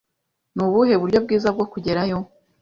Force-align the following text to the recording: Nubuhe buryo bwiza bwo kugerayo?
Nubuhe 0.55 0.93
buryo 1.01 1.19
bwiza 1.25 1.47
bwo 1.55 1.65
kugerayo? 1.71 2.17